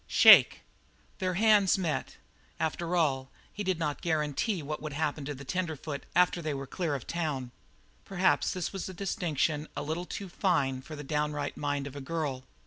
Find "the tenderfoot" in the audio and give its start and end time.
5.35-6.07